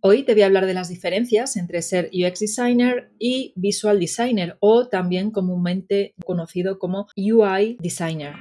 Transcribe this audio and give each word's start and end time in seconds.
Hoy 0.00 0.24
te 0.24 0.34
voy 0.34 0.42
a 0.42 0.46
hablar 0.46 0.66
de 0.66 0.74
las 0.74 0.88
diferencias 0.88 1.56
entre 1.56 1.80
ser 1.80 2.10
UX 2.12 2.40
Designer 2.40 3.10
y 3.18 3.52
Visual 3.56 3.98
Designer 3.98 4.56
o 4.60 4.88
también 4.88 5.30
comúnmente 5.30 6.14
conocido 6.24 6.78
como 6.78 7.08
UI 7.16 7.78
Designer. 7.80 8.34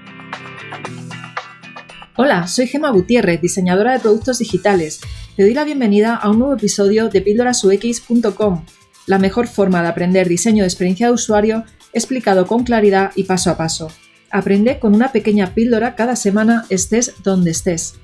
Hola, 2.17 2.47
soy 2.47 2.67
Gema 2.67 2.91
Gutiérrez, 2.91 3.41
diseñadora 3.41 3.93
de 3.93 3.99
productos 3.99 4.39
digitales. 4.39 4.99
Te 5.35 5.43
doy 5.43 5.53
la 5.53 5.63
bienvenida 5.63 6.15
a 6.15 6.29
un 6.29 6.39
nuevo 6.39 6.55
episodio 6.55 7.09
de 7.09 7.21
píldorasux.com, 7.21 8.65
la 9.07 9.19
mejor 9.19 9.47
forma 9.47 9.81
de 9.81 9.87
aprender 9.87 10.27
diseño 10.27 10.63
de 10.63 10.67
experiencia 10.67 11.07
de 11.07 11.13
usuario 11.13 11.63
explicado 11.93 12.45
con 12.47 12.63
claridad 12.63 13.11
y 13.15 13.23
paso 13.23 13.49
a 13.49 13.57
paso. 13.57 13.87
Aprende 14.29 14.79
con 14.79 14.93
una 14.93 15.13
pequeña 15.13 15.53
píldora 15.53 15.95
cada 15.95 16.17
semana 16.17 16.65
estés 16.69 17.13
donde 17.23 17.51
estés. 17.51 17.95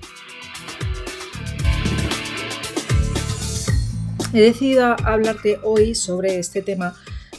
He 4.34 4.40
decidido 4.40 4.96
hablarte 5.04 5.60
hoy 5.62 5.94
sobre 5.94 6.40
este 6.40 6.62
tema 6.62 6.96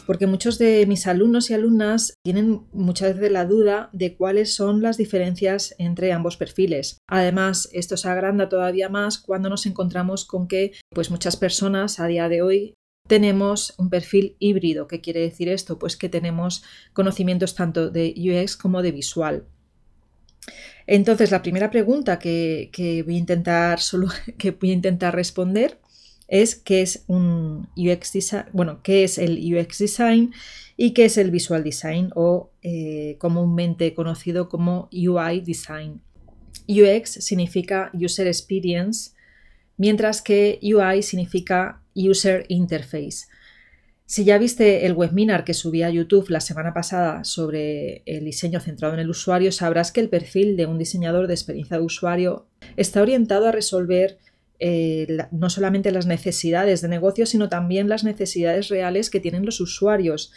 porque 0.06 0.26
muchos 0.26 0.58
de 0.58 0.84
mis 0.86 1.06
alumnos 1.06 1.48
y 1.48 1.54
alumnas 1.54 2.12
tienen 2.22 2.66
muchas 2.72 3.14
veces 3.14 3.32
la 3.32 3.46
duda 3.46 3.88
de 3.94 4.14
cuáles 4.14 4.54
son 4.54 4.82
las 4.82 4.98
diferencias 4.98 5.74
entre 5.78 6.12
ambos 6.12 6.36
perfiles. 6.36 6.98
Además, 7.08 7.70
esto 7.72 7.96
se 7.96 8.10
agranda 8.10 8.50
todavía 8.50 8.90
más 8.90 9.18
cuando 9.18 9.48
nos 9.48 9.64
encontramos 9.64 10.26
con 10.26 10.48
que 10.48 10.72
pues 10.90 11.10
muchas 11.10 11.36
personas 11.36 11.98
a 11.98 12.06
día 12.08 12.28
de 12.28 12.42
hoy 12.42 12.74
tenemos 13.08 13.72
un 13.78 13.88
perfil 13.88 14.36
híbrido. 14.38 14.86
¿Qué 14.86 15.00
quiere 15.00 15.20
decir 15.20 15.48
esto? 15.48 15.78
Pues 15.78 15.96
que 15.96 16.10
tenemos 16.10 16.62
conocimientos 16.92 17.54
tanto 17.54 17.88
de 17.88 18.12
UX 18.18 18.54
como 18.58 18.82
de 18.82 18.92
visual. 18.92 19.46
Entonces, 20.86 21.30
la 21.30 21.40
primera 21.40 21.70
pregunta 21.70 22.18
que, 22.18 22.70
voy, 23.06 23.14
a 23.14 23.18
intentar 23.18 23.78
que 24.38 24.50
voy 24.50 24.70
a 24.70 24.74
intentar 24.74 25.14
responder 25.14 25.78
es 26.32 26.56
qué 26.56 26.80
es 26.80 27.04
un 27.08 27.68
UX 27.76 28.14
design, 28.14 28.44
bueno, 28.54 28.82
qué 28.82 29.04
es 29.04 29.18
el 29.18 29.38
UX 29.54 29.78
design 29.78 30.32
y 30.78 30.94
qué 30.94 31.04
es 31.04 31.18
el 31.18 31.30
visual 31.30 31.62
design 31.62 32.08
o 32.14 32.50
eh, 32.62 33.16
comúnmente 33.18 33.92
conocido 33.92 34.48
como 34.48 34.88
UI 34.90 35.42
design. 35.42 36.00
UX 36.66 37.22
significa 37.22 37.90
user 37.92 38.26
experience, 38.26 39.10
mientras 39.76 40.22
que 40.22 40.58
UI 40.62 41.02
significa 41.02 41.82
user 41.94 42.46
interface. 42.48 43.26
Si 44.06 44.24
ya 44.24 44.38
viste 44.38 44.86
el 44.86 44.94
webinar 44.94 45.44
que 45.44 45.52
subí 45.52 45.82
a 45.82 45.90
YouTube 45.90 46.30
la 46.30 46.40
semana 46.40 46.72
pasada 46.72 47.24
sobre 47.24 48.02
el 48.06 48.24
diseño 48.24 48.58
centrado 48.60 48.94
en 48.94 49.00
el 49.00 49.10
usuario, 49.10 49.52
sabrás 49.52 49.92
que 49.92 50.00
el 50.00 50.08
perfil 50.08 50.56
de 50.56 50.64
un 50.64 50.78
diseñador 50.78 51.26
de 51.26 51.34
experiencia 51.34 51.76
de 51.76 51.84
usuario 51.84 52.46
está 52.78 53.02
orientado 53.02 53.48
a 53.48 53.52
resolver 53.52 54.18
eh, 54.64 55.08
no 55.32 55.50
solamente 55.50 55.90
las 55.90 56.06
necesidades 56.06 56.82
de 56.82 56.88
negocio, 56.88 57.26
sino 57.26 57.48
también 57.48 57.88
las 57.88 58.04
necesidades 58.04 58.68
reales 58.68 59.10
que 59.10 59.18
tienen 59.18 59.44
los 59.44 59.60
usuarios. 59.60 60.30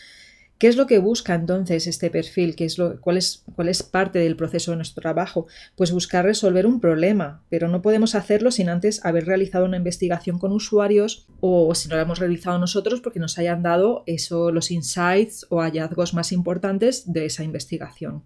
¿Qué 0.57 0.67
es 0.67 0.77
lo 0.77 0.87
que 0.87 0.97
busca 0.97 1.35
entonces 1.35 1.85
este 1.85 2.09
perfil? 2.09 2.55
¿Qué 2.55 2.65
es 2.65 2.79
lo, 2.79 2.99
cuál, 3.01 3.17
es, 3.17 3.43
¿Cuál 3.55 3.69
es 3.69 3.83
parte 3.83 4.17
del 4.17 4.35
proceso 4.35 4.71
de 4.71 4.77
nuestro 4.77 5.01
trabajo? 5.01 5.45
Pues 5.75 5.91
buscar 5.91 6.25
resolver 6.25 6.65
un 6.65 6.79
problema, 6.79 7.43
pero 7.49 7.67
no 7.67 7.83
podemos 7.83 8.15
hacerlo 8.15 8.49
sin 8.49 8.69
antes 8.69 9.05
haber 9.05 9.27
realizado 9.27 9.65
una 9.65 9.77
investigación 9.77 10.39
con 10.39 10.53
usuarios 10.53 11.27
o 11.39 11.75
si 11.75 11.87
no 11.87 11.95
la 11.95 12.01
hemos 12.01 12.17
realizado 12.17 12.57
nosotros 12.57 13.01
porque 13.01 13.19
nos 13.19 13.37
hayan 13.37 13.61
dado 13.61 14.03
eso, 14.07 14.51
los 14.51 14.71
insights 14.71 15.45
o 15.49 15.61
hallazgos 15.61 16.15
más 16.15 16.31
importantes 16.31 17.13
de 17.13 17.25
esa 17.25 17.43
investigación. 17.43 18.23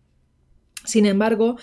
Sin 0.85 1.05
embargo, 1.05 1.57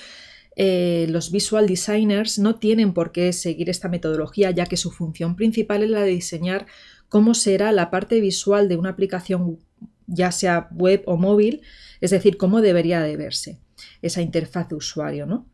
eh, 0.57 1.07
los 1.11 1.31
visual 1.31 1.67
designers 1.67 2.39
no 2.39 2.57
tienen 2.57 2.95
por 2.95 3.13
qué 3.13 3.33
seguir 3.35 3.69
esta 3.69 3.89
metodología, 3.89 4.51
ya 4.51 4.65
que 4.65 4.79
su 4.79 4.91
función 4.91 5.37
principal 5.37 5.83
es 5.83 5.91
la 5.91 6.01
de 6.01 6.11
diseñar 6.11 6.67
cómo 7.11 7.35
será 7.35 7.73
la 7.73 7.91
parte 7.91 8.21
visual 8.21 8.69
de 8.69 8.77
una 8.77 8.91
aplicación, 8.91 9.59
ya 10.07 10.33
sea 10.33 10.69
web 10.73 11.03
o 11.05 11.19
móvil, 11.19 11.61
es 12.01 12.11
decir, 12.11 12.39
cómo 12.39 12.63
debería 12.63 13.03
de 13.03 13.17
verse 13.19 13.61
esa 14.01 14.23
interfaz 14.23 14.71
de 14.71 14.77
usuario. 14.77 15.27
¿no? 15.27 15.47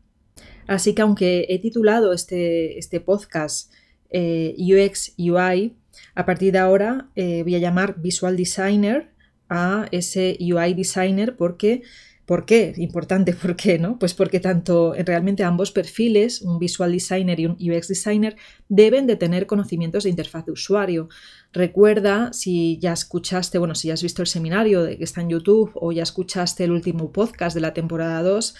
Así 0.67 0.93
que 0.95 1.01
aunque 1.01 1.47
he 1.49 1.59
titulado 1.59 2.13
este, 2.13 2.79
este 2.79 3.01
podcast 3.01 3.73
eh, 4.09 4.55
UX 4.57 5.15
UI, 5.17 5.75
a 6.15 6.25
partir 6.25 6.53
de 6.53 6.59
ahora 6.59 7.09
eh, 7.15 7.43
voy 7.43 7.55
a 7.55 7.59
llamar 7.59 7.99
Visual 7.99 8.37
Designer 8.37 9.11
a 9.49 9.85
ese 9.91 10.37
UI 10.39 10.73
Designer 10.73 11.35
porque 11.35 11.81
¿Por 12.25 12.45
qué? 12.45 12.73
Importante, 12.77 13.33
¿por 13.41 13.55
qué? 13.55 13.79
¿no? 13.79 13.99
Pues 13.99 14.13
porque 14.13 14.39
tanto 14.39 14.93
realmente 14.93 15.43
ambos 15.43 15.71
perfiles, 15.71 16.41
un 16.41 16.59
visual 16.59 16.91
designer 16.91 17.39
y 17.39 17.45
un 17.45 17.53
UX 17.53 17.87
designer, 17.87 18.35
deben 18.69 19.07
de 19.07 19.15
tener 19.15 19.45
conocimientos 19.45 20.03
de 20.03 20.09
interfaz 20.09 20.45
de 20.45 20.53
usuario. 20.53 21.09
Recuerda, 21.51 22.31
si 22.33 22.79
ya 22.79 22.93
escuchaste, 22.93 23.57
bueno, 23.57 23.75
si 23.75 23.89
ya 23.89 23.95
has 23.95 24.03
visto 24.03 24.21
el 24.21 24.27
seminario 24.27 24.85
que 24.85 25.03
está 25.03 25.21
en 25.21 25.29
YouTube 25.29 25.71
o 25.75 25.91
ya 25.91 26.03
escuchaste 26.03 26.63
el 26.63 26.71
último 26.71 27.11
podcast 27.11 27.55
de 27.55 27.61
la 27.61 27.73
temporada 27.73 28.21
2, 28.23 28.55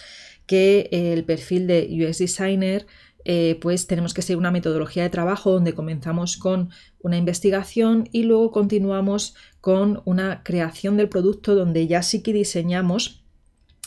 que 0.46 0.88
el 0.92 1.24
perfil 1.24 1.66
de 1.66 1.88
UX 1.90 2.18
designer 2.18 2.86
eh, 3.24 3.58
pues 3.62 3.86
tenemos 3.86 4.12
que 4.12 4.20
seguir 4.20 4.36
una 4.36 4.50
metodología 4.50 5.02
de 5.02 5.08
trabajo 5.08 5.50
donde 5.50 5.72
comenzamos 5.72 6.36
con 6.36 6.68
una 7.00 7.16
investigación 7.16 8.06
y 8.12 8.24
luego 8.24 8.50
continuamos 8.50 9.34
con 9.62 10.02
una 10.04 10.42
creación 10.42 10.98
del 10.98 11.08
producto 11.08 11.54
donde 11.54 11.86
ya 11.86 12.02
sí 12.02 12.22
que 12.22 12.34
diseñamos 12.34 13.23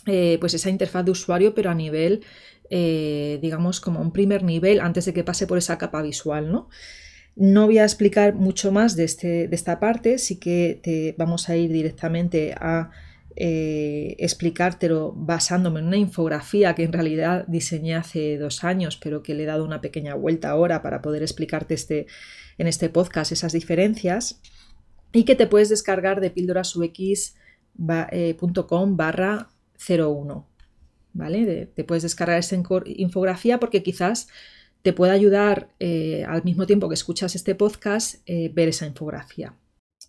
eh, 0.07 0.37
pues 0.39 0.53
esa 0.53 0.69
interfaz 0.69 1.05
de 1.05 1.11
usuario, 1.11 1.53
pero 1.53 1.69
a 1.69 1.75
nivel, 1.75 2.23
eh, 2.69 3.39
digamos, 3.41 3.79
como 3.79 4.01
un 4.01 4.11
primer 4.11 4.43
nivel 4.43 4.79
antes 4.79 5.05
de 5.05 5.13
que 5.13 5.23
pase 5.23 5.47
por 5.47 5.57
esa 5.57 5.77
capa 5.77 6.01
visual, 6.01 6.51
¿no? 6.51 6.69
No 7.35 7.67
voy 7.67 7.77
a 7.77 7.83
explicar 7.83 8.33
mucho 8.33 8.71
más 8.71 8.95
de, 8.95 9.03
este, 9.03 9.47
de 9.47 9.55
esta 9.55 9.79
parte, 9.79 10.17
sí 10.17 10.39
que 10.39 10.79
te 10.81 11.13
vamos 11.17 11.49
a 11.49 11.55
ir 11.55 11.71
directamente 11.71 12.55
a 12.57 12.89
eh, 13.39 14.15
explicártelo 14.17 15.13
basándome 15.15 15.79
en 15.79 15.85
una 15.85 15.97
infografía 15.97 16.73
que 16.73 16.81
en 16.81 16.91
realidad 16.91 17.45
diseñé 17.47 17.95
hace 17.95 18.39
dos 18.39 18.63
años, 18.63 18.97
pero 18.97 19.21
que 19.21 19.35
le 19.35 19.43
he 19.43 19.45
dado 19.45 19.63
una 19.63 19.79
pequeña 19.79 20.15
vuelta 20.15 20.49
ahora 20.49 20.81
para 20.81 21.03
poder 21.03 21.21
explicarte 21.21 21.75
este, 21.75 22.07
en 22.57 22.65
este 22.65 22.89
podcast 22.89 23.31
esas 23.31 23.53
diferencias 23.53 24.41
y 25.13 25.23
que 25.23 25.35
te 25.35 25.45
puedes 25.45 25.69
descargar 25.69 26.19
de 26.19 26.31
píldorasux.com 26.31 28.97
barra 28.97 29.49
01. 29.77 30.47
¿Vale? 31.13 31.65
te 31.65 31.83
puedes 31.83 32.03
descargar 32.03 32.37
esa 32.37 32.55
infografía 32.85 33.59
porque 33.59 33.81
quizás 33.81 34.27
te 34.83 34.93
pueda 34.93 35.13
ayudar 35.13 35.73
eh, 35.79 36.23
al 36.27 36.43
mismo 36.43 36.67
tiempo 36.67 36.89
que 36.89 36.93
escuchas 36.93 37.35
este 37.35 37.55
podcast 37.55 38.21
eh, 38.27 38.51
ver 38.53 38.69
esa 38.69 38.85
infografía. 38.85 39.57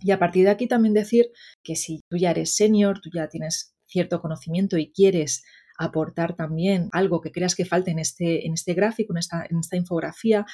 Y 0.03 0.11
a 0.11 0.19
partir 0.19 0.45
de 0.45 0.51
aquí 0.51 0.69
también 0.69 0.95
decir 0.95 1.31
que 1.63 1.77
si 1.77 2.01
tú 2.09 2.17
ya 2.17 2.31
eres 2.31 2.55
senior, 2.55 3.01
tú 3.01 3.11
ya 3.13 3.29
tienes 3.29 3.75
cierto 3.87 4.21
conocimiento 4.21 4.77
y 4.79 4.93
quieres 4.93 5.45
aportar 5.79 6.37
también 6.37 6.89
algo 6.93 7.21
que 7.21 7.33
creas 7.33 7.55
que 7.55 7.65
falte 7.65 7.91
en 7.91 7.99
este, 7.99 8.47
en 8.47 8.53
este 8.53 8.75
gráfico, 8.75 9.13
en 9.13 9.19
esta, 9.19 9.47
en 9.49 9.59
esta 9.59 9.77
infografía, 9.77 10.45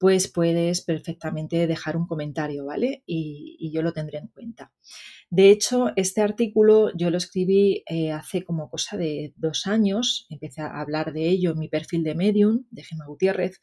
pues 0.00 0.28
puedes 0.28 0.80
perfectamente 0.80 1.66
dejar 1.66 1.94
un 1.94 2.06
comentario, 2.06 2.64
¿vale? 2.64 3.02
Y, 3.04 3.70
yo 3.70 3.82
lo 3.82 3.92
tendré 3.92 4.16
en 4.16 4.28
cuenta. 4.28 4.72
De 5.28 5.50
hecho, 5.50 5.92
este 5.94 6.22
artículo 6.22 6.90
yo 6.96 7.10
lo 7.10 7.18
escribí 7.18 7.84
eh, 7.86 8.10
hace 8.10 8.42
como 8.42 8.70
cosa 8.70 8.96
de 8.96 9.34
dos 9.36 9.66
años, 9.66 10.26
empecé 10.30 10.62
a 10.62 10.80
hablar 10.80 11.12
de 11.12 11.28
ello 11.28 11.50
en 11.50 11.58
mi 11.58 11.68
perfil 11.68 12.02
de 12.02 12.14
Medium, 12.14 12.64
de 12.70 12.82
Gemma 12.82 13.04
Gutiérrez, 13.04 13.60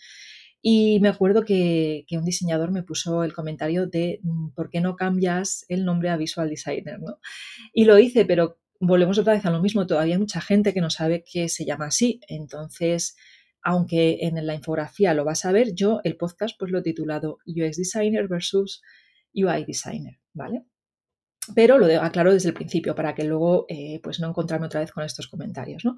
y 0.62 1.00
me 1.00 1.10
acuerdo 1.10 1.44
que, 1.44 2.06
un 2.12 2.24
diseñador 2.24 2.72
me 2.72 2.84
puso 2.84 3.24
el 3.24 3.34
comentario 3.34 3.88
de 3.88 4.20
mm, 4.22 4.50
¿por 4.50 4.70
qué 4.70 4.80
no 4.80 4.96
cambias 4.96 5.66
el 5.70 5.86
nombre 5.86 6.10
a 6.12 6.18
Visual 6.18 6.50
Designer? 6.50 7.00
¿no? 7.00 7.18
Y 7.74 7.86
lo 7.86 7.98
hice, 7.98 8.26
pero 8.26 8.60
volvemos 8.80 9.18
otra 9.18 9.34
vez 9.34 9.46
a 9.48 9.52
lo 9.52 9.60
mismo, 9.60 9.88
todavía 9.88 10.14
hay 10.14 10.20
mucha 10.20 10.40
gente 10.40 10.72
que 10.72 10.82
no 10.82 10.92
sabe 10.92 11.24
que 11.24 11.50
se 11.50 11.66
llama 11.66 11.88
así, 11.88 12.20
entonces 12.28 13.16
aunque 13.68 14.20
en 14.22 14.48
la 14.48 14.56
infografía 14.56 15.14
lo 15.14 15.26
vas 15.26 15.44
a 15.44 15.52
ver, 15.52 15.76
yo 15.76 16.00
el 16.06 16.16
podcast 16.16 16.56
pues 16.58 16.72
lo 16.72 16.80
he 16.80 16.84
titulado 16.84 17.40
UX 17.46 17.76
Designer 17.76 18.30
versus 18.30 18.82
UI 19.34 19.66
Designer, 19.66 20.22
¿vale? 20.32 20.64
Pero 21.54 21.78
lo 21.78 21.86
aclaro 22.02 22.32
desde 22.32 22.48
el 22.48 22.56
principio 22.56 22.96
para 22.96 23.14
que 23.14 23.26
luego 23.26 23.66
eh, 23.68 24.00
pues 24.02 24.22
no 24.22 24.30
encontrarme 24.30 24.68
otra 24.68 24.80
vez 24.80 24.94
con 24.94 25.04
estos 25.04 25.28
comentarios, 25.28 25.84
¿no? 25.84 25.98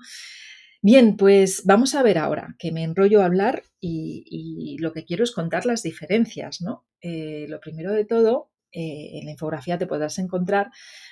Bien, 0.81 1.15
pues 1.15 1.61
vamos 1.63 1.93
a 1.93 2.01
ver 2.01 2.17
ahora 2.17 2.55
que 2.57 2.71
me 2.71 2.81
enrollo 2.81 3.21
a 3.21 3.25
hablar 3.25 3.61
y, 3.79 4.75
lo 4.79 4.91
que 4.91 5.05
quiero 5.05 5.23
es 5.23 5.31
contar 5.31 5.67
las 5.67 5.83
diferencias, 5.83 6.61
¿no? 6.61 6.87
Eh, 7.01 7.45
lo 7.49 7.59
primero 7.59 7.91
de 7.91 8.03
todo, 8.03 8.49
eh, 8.71 9.19
en 9.19 9.25
la 9.25 9.31
infografía 9.31 9.77
te 9.77 9.85
podrás 9.85 10.17
encontrar 10.17 10.71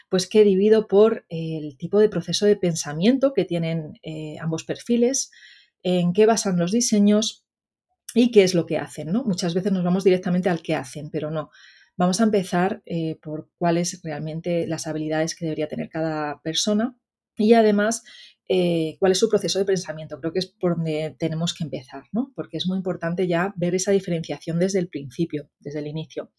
pues 0.09 0.27
que 0.27 0.43
divido 0.43 0.87
por 0.87 1.27
el 1.29 1.77
tipo 1.77 1.99
de 1.99 2.09
proceso 2.09 2.47
de 2.47 2.55
pensamiento 2.55 3.33
que 3.33 3.45
tienen 3.45 3.93
ambos 4.41 4.63
perfiles, 4.63 5.29
en 5.83 6.13
qué 6.13 6.25
basan 6.25 6.57
los 6.57 6.71
diseños 6.71 7.45
y 8.13 8.31
qué 8.31 8.43
es 8.43 8.53
lo 8.53 8.65
que 8.65 8.77
hacen. 8.77 9.11
¿no? 9.11 9.23
Muchas 9.23 9.53
veces 9.53 9.71
nos 9.71 9.83
vamos 9.83 10.03
directamente 10.03 10.49
al 10.49 10.61
qué 10.61 10.75
hacen, 10.75 11.09
pero 11.09 11.31
no. 11.31 11.51
Vamos 11.97 12.21
a 12.21 12.25
empezar 12.25 12.81
eh, 12.85 13.17
por 13.21 13.49
cuáles 13.57 14.01
realmente 14.03 14.67
las 14.67 14.85
habilidades 14.87 15.35
que 15.35 15.45
debería 15.45 15.67
tener 15.67 15.89
cada 15.89 16.41
persona 16.41 16.95
y 17.35 17.53
además 17.53 18.03
eh, 18.49 18.97
cuál 18.99 19.11
es 19.11 19.19
su 19.19 19.29
proceso 19.29 19.59
de 19.59 19.65
pensamiento. 19.65 20.19
Creo 20.19 20.31
que 20.31 20.39
es 20.39 20.47
por 20.47 20.75
donde 20.75 21.15
tenemos 21.17 21.53
que 21.53 21.63
empezar, 21.63 22.03
¿no? 22.11 22.31
Porque 22.35 22.57
es 22.57 22.67
muy 22.67 22.77
importante 22.77 23.27
ya 23.27 23.53
ver 23.57 23.75
esa 23.75 23.91
diferenciación 23.91 24.59
desde 24.59 24.79
el 24.79 24.89
principio, 24.89 25.49
desde 25.59 25.79
el 25.79 25.87
inicio. 25.87 26.31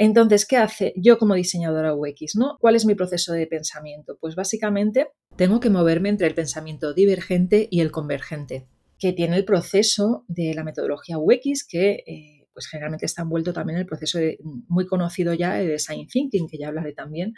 Entonces, 0.00 0.46
¿qué 0.46 0.56
hace 0.56 0.94
yo 0.96 1.18
como 1.18 1.34
diseñadora 1.34 1.92
UX? 1.92 2.36
¿no? 2.36 2.56
¿Cuál 2.60 2.76
es 2.76 2.86
mi 2.86 2.94
proceso 2.94 3.32
de 3.32 3.48
pensamiento? 3.48 4.16
Pues 4.20 4.36
básicamente 4.36 5.08
tengo 5.34 5.58
que 5.58 5.70
moverme 5.70 6.08
entre 6.08 6.28
el 6.28 6.36
pensamiento 6.36 6.94
divergente 6.94 7.66
y 7.68 7.80
el 7.80 7.90
convergente, 7.90 8.68
que 8.96 9.12
tiene 9.12 9.36
el 9.36 9.44
proceso 9.44 10.24
de 10.28 10.54
la 10.54 10.62
metodología 10.62 11.18
UX 11.18 11.66
que 11.68 12.04
eh, 12.06 12.48
pues 12.52 12.68
generalmente 12.68 13.06
está 13.06 13.22
envuelto 13.22 13.52
también 13.52 13.78
en 13.78 13.80
el 13.80 13.86
proceso 13.86 14.20
muy 14.68 14.86
conocido 14.86 15.34
ya 15.34 15.54
de 15.54 15.66
design 15.66 16.06
thinking, 16.06 16.48
que 16.48 16.58
ya 16.58 16.68
hablaré 16.68 16.92
también, 16.92 17.34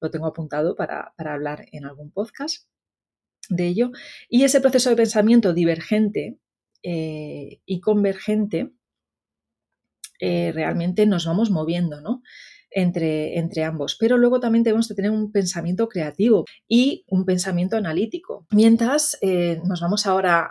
lo 0.00 0.10
tengo 0.10 0.26
apuntado 0.26 0.74
para, 0.74 1.14
hablar 1.16 1.66
en 1.70 1.84
algún 1.84 2.10
podcast 2.10 2.66
de 3.48 3.68
ello. 3.68 3.92
Y 4.28 4.42
ese 4.42 4.60
proceso 4.60 4.90
de 4.90 4.96
pensamiento 4.96 5.52
divergente 5.52 6.40
eh, 6.82 7.60
y 7.64 7.80
convergente 7.80 8.72
eh, 10.20 10.52
realmente 10.52 11.06
nos 11.06 11.26
vamos 11.26 11.50
moviendo, 11.50 12.00
¿no? 12.00 12.22
Entre, 12.70 13.38
entre, 13.38 13.64
ambos. 13.64 13.96
Pero 13.98 14.16
luego 14.16 14.38
también 14.38 14.62
tenemos 14.62 14.86
que 14.86 14.94
tener 14.94 15.10
un 15.10 15.32
pensamiento 15.32 15.88
creativo 15.88 16.44
y 16.68 17.04
un 17.08 17.24
pensamiento 17.24 17.76
analítico. 17.76 18.46
Mientras 18.52 19.18
eh, 19.22 19.60
nos 19.64 19.80
vamos 19.80 20.06
ahora 20.06 20.48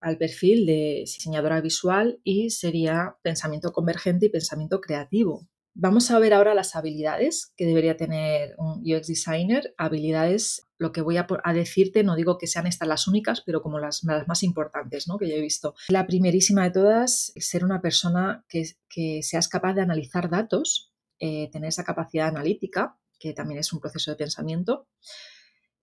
al 0.00 0.16
perfil 0.16 0.64
de 0.66 1.00
diseñadora 1.00 1.60
visual 1.60 2.20
y 2.24 2.50
sería 2.50 3.16
pensamiento 3.22 3.72
convergente 3.72 4.26
y 4.26 4.30
pensamiento 4.30 4.80
creativo. 4.80 5.46
Vamos 5.78 6.10
a 6.10 6.18
ver 6.18 6.32
ahora 6.32 6.54
las 6.54 6.74
habilidades 6.74 7.52
que 7.54 7.66
debería 7.66 7.98
tener 7.98 8.54
un 8.56 8.80
UX 8.80 9.08
designer. 9.08 9.74
Habilidades, 9.76 10.66
lo 10.78 10.90
que 10.90 11.02
voy 11.02 11.18
a, 11.18 11.26
decirte, 11.52 12.02
no 12.02 12.16
digo 12.16 12.38
que 12.38 12.46
sean 12.46 12.66
estas 12.66 12.88
las 12.88 13.06
únicas, 13.06 13.42
pero 13.44 13.60
como 13.60 13.78
las, 13.78 14.02
más 14.04 14.42
importantes 14.42 15.06
¿no? 15.06 15.18
que 15.18 15.28
yo 15.28 15.34
he 15.34 15.40
visto. 15.42 15.74
La 15.88 16.06
primerísima 16.06 16.64
de 16.64 16.70
todas, 16.70 17.30
ser 17.36 17.62
una 17.62 17.82
persona 17.82 18.46
que, 18.48 18.64
que 18.88 19.22
seas 19.22 19.48
capaz 19.48 19.74
de 19.74 19.82
analizar 19.82 20.30
datos, 20.30 20.94
eh, 21.18 21.50
tener 21.50 21.68
esa 21.68 21.84
capacidad 21.84 22.28
analítica, 22.28 22.98
que 23.18 23.34
también 23.34 23.60
es 23.60 23.70
un 23.74 23.80
proceso 23.80 24.10
de 24.10 24.16
pensamiento. 24.16 24.88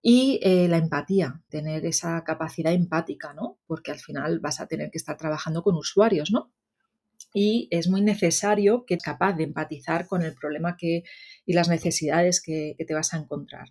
Y 0.01 0.39
eh, 0.41 0.67
la 0.69 0.77
empatía, 0.77 1.43
tener 1.49 1.85
esa 1.85 2.23
capacidad 2.23 2.73
empática, 2.73 3.35
¿no? 3.35 3.59
Porque 3.67 3.91
al 3.91 3.99
final 3.99 4.39
vas 4.39 4.59
a 4.59 4.65
tener 4.65 4.89
que 4.89 4.97
estar 4.97 5.17
trabajando 5.17 5.61
con 5.61 5.75
usuarios, 5.75 6.31
¿no? 6.31 6.51
Y 7.33 7.67
es 7.71 7.89
muy 7.89 8.01
necesario 8.01 8.85
que 8.85 8.97
capaz 8.99 9.33
de 9.33 9.45
empatizar 9.45 10.07
con 10.07 10.21
el 10.21 10.35
problema 10.35 10.77
que, 10.77 11.03
y 11.45 11.53
las 11.53 11.67
necesidades 11.67 12.41
que, 12.41 12.75
te 12.85 12.93
vas 12.93 13.13
a 13.13 13.17
encontrar 13.17 13.67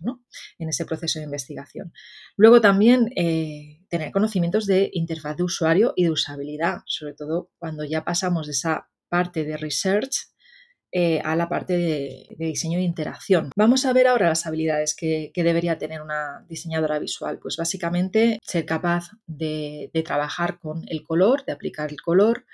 en 0.57 0.69
ese 0.69 0.85
proceso 0.85 1.19
de 1.19 1.25
investigación. 1.25 1.93
Luego 2.35 2.61
también 2.61 3.11
eh, 3.15 3.79
tener 3.89 4.11
conocimientos 4.11 4.65
de 4.65 4.89
interfaz 4.93 5.37
de 5.37 5.43
usuario 5.43 5.93
y 5.95 6.03
de 6.03 6.11
usabilidad, 6.11 6.79
sobre 6.85 7.13
todo 7.13 7.51
cuando 7.57 7.85
ya 7.85 8.03
pasamos 8.03 8.47
de 8.47 8.53
esa 8.53 8.89
parte 9.07 9.45
de 9.45 9.55
research 9.55 10.33
eh, 10.91 11.21
a 11.23 11.35
la 11.35 11.47
parte 11.47 11.77
de, 11.77 12.35
diseño 12.37 12.79
de 12.79 12.83
interacción. 12.83 13.51
Vamos 13.55 13.85
a 13.85 13.93
ver 13.93 14.07
ahora 14.07 14.29
las 14.29 14.45
habilidades 14.45 14.95
que, 14.95 15.31
debería 15.35 15.77
tener 15.77 16.01
una 16.01 16.45
diseñadora 16.49 16.99
visual. 16.99 17.39
Pues 17.39 17.55
básicamente 17.55 18.39
ser 18.43 18.65
capaz 18.65 19.11
de 19.27 19.89
trabajar 20.05 20.59
con 20.59 20.83
el 20.87 21.03
color, 21.03 21.45
de 21.45 21.53
aplicar 21.53 21.91
el 21.91 22.01
color, 22.01 22.45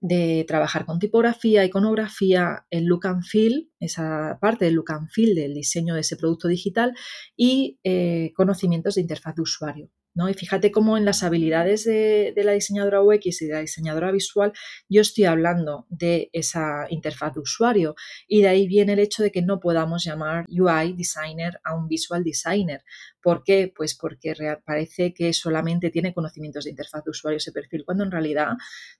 de 0.00 0.44
trabajar 0.48 0.86
con 0.86 0.98
tipografía, 0.98 1.64
iconografía, 1.64 2.66
el 2.70 2.86
look 2.86 3.06
and 3.06 3.22
feel, 3.22 3.70
esa 3.78 4.38
parte 4.40 4.64
del 4.64 4.74
look 4.74 4.92
and 4.92 5.08
feel 5.10 5.34
del 5.34 5.54
diseño 5.54 5.94
de 5.94 6.00
ese 6.00 6.16
producto 6.16 6.48
digital 6.48 6.94
y 7.36 7.78
eh, 7.84 8.32
conocimientos 8.34 8.94
de 8.94 9.02
interfaz 9.02 9.36
de 9.36 9.42
usuario. 9.42 9.90
Y 10.28 10.34
fíjate 10.34 10.70
cómo 10.70 10.96
en 10.96 11.04
las 11.04 11.22
habilidades 11.22 11.84
de, 11.84 12.32
la 12.36 12.52
diseñadora 12.52 13.02
UX 13.02 13.42
y 13.42 13.46
de 13.46 13.54
la 13.54 13.60
diseñadora 13.60 14.10
visual 14.10 14.52
yo 14.88 15.00
estoy 15.00 15.24
hablando 15.24 15.86
de 15.88 16.30
esa 16.32 16.86
interfaz 16.90 17.34
de 17.34 17.40
usuario 17.40 17.94
y 18.26 18.42
de 18.42 18.48
ahí 18.48 18.66
viene 18.66 18.94
el 18.94 18.98
hecho 18.98 19.22
de 19.22 19.30
que 19.30 19.42
no 19.42 19.60
podamos 19.60 20.04
llamar 20.04 20.46
UI 20.48 20.94
designer 20.94 21.60
a 21.64 21.74
un 21.74 21.88
visual 21.88 22.24
designer. 22.24 22.82
¿Por 23.22 23.44
qué? 23.44 23.72
Pues 23.74 23.94
porque 23.94 24.34
parece 24.64 25.12
que 25.12 25.32
solamente 25.32 25.90
tiene 25.90 26.14
conocimientos 26.14 26.64
de 26.64 26.70
interfaz 26.70 27.04
de 27.04 27.10
usuario 27.10 27.36
ese 27.36 27.52
perfil, 27.52 27.84
cuando 27.84 28.04
en 28.04 28.10
realidad 28.10 28.54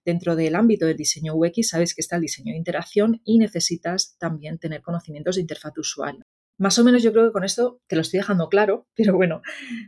dentro 0.04 0.36
del 0.36 0.54
ámbito 0.54 0.86
del 0.86 0.96
diseño 0.96 1.34
UX 1.34 1.68
sabes 1.68 1.94
que 1.94 2.02
está 2.02 2.16
el 2.16 2.22
diseño 2.22 2.52
de 2.52 2.58
interacción 2.58 3.20
y 3.24 3.38
necesitas 3.38 4.16
también 4.18 4.58
tener 4.58 4.82
conocimientos 4.82 5.36
de 5.36 5.42
interfaz 5.42 5.74
de 5.74 5.80
usuario. 5.80 6.24
Más 6.60 6.78
o 6.78 6.84
menos 6.84 7.02
yo 7.02 7.10
creo 7.12 7.24
que 7.24 7.32
con 7.32 7.42
esto 7.42 7.80
te 7.86 7.96
lo 7.96 8.02
estoy 8.02 8.18
dejando 8.18 8.50
claro, 8.50 8.86
pero 8.94 9.16
bueno, 9.16 9.40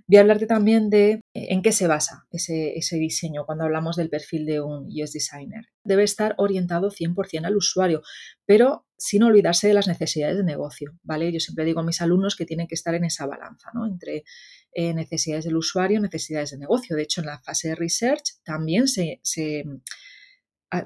voy 0.07 0.17
a 0.17 0.21
hablarte 0.21 0.47
también 0.47 0.89
de 0.89 1.11
eh, 1.13 1.21
en 1.35 1.61
qué 1.61 1.71
se 1.71 1.87
basa 1.87 2.27
ese, 2.31 2.97
diseño 2.97 3.45
cuando 3.45 3.65
hablamos 3.65 3.97
del 3.97 4.09
perfil 4.09 4.47
de 4.47 4.63
un 4.63 4.87
UX 4.87 5.13
designer. 5.13 5.67
Debe 5.85 6.03
estar 6.03 6.35
orientado 6.39 6.91
100% 6.91 7.45
al 7.45 7.57
usuario, 7.57 8.03
pero 8.47 8.87
sin 8.97 9.23
olvidarse 9.23 9.69
de 9.69 9.75
las 9.75 9.87
necesidades 9.87 10.39
de 10.39 10.45
negocio, 10.45 10.99
¿vale? 11.03 11.31
Yo 11.31 11.41
siempre 11.41 11.67
digo 11.67 11.81
a 11.81 11.85
mis 11.85 12.01
alumnos 12.01 12.37
que 12.37 12.47
tienen 12.47 12.69
que 12.69 12.75
estar 12.75 12.95
en 12.95 13.05
esa 13.05 13.27
balanza, 13.27 13.71
¿no? 13.75 13.87
Entre 13.87 14.25
eh, 14.73 14.95
necesidades 14.95 15.45
del 15.45 15.57
usuario 15.57 16.01
necesidades 16.01 16.53
de 16.53 16.59
negocio. 16.59 16.97
De 16.97 17.03
hecho, 17.03 17.21
en 17.21 17.27
la 17.27 17.39
fase 17.41 17.69
de 17.69 17.75
research 17.75 18.41
también 18.45 18.89
se 18.89 19.21
Ah, 19.65 19.79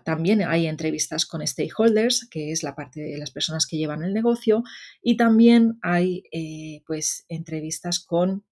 también 0.04 0.42
hay 0.42 0.66
entrevistas 0.66 1.26
con 1.26 1.46
stakeholders, 1.46 2.28
que 2.30 2.50
es 2.50 2.62
la 2.62 2.74
parte 2.74 3.00
de 3.00 3.18
las 3.18 3.30
personas 3.30 3.66
que 3.66 3.76
llevan 3.76 4.02
el 4.02 4.14
negocio, 4.14 4.62
y 5.00 5.16
también 5.16 5.78
hay 5.82 6.24
eh, 6.32 6.82
pues 6.86 7.24
entrevistas 7.28 8.00
con, 8.00 8.44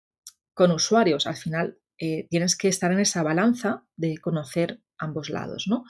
con, 0.54 0.70
usuarios. 0.70 1.26
Al 1.26 1.36
final 1.36 1.78
eh, 1.98 2.28
tienes 2.31 2.56
que 2.56 2.69
estar 2.69 2.92
en 2.92 3.00
esa 3.00 3.22
balanza 3.22 3.84
de 3.96 4.19
conocer 4.19 4.81
ambos 4.98 5.28
lados, 5.28 5.66
¿no? 5.69 5.84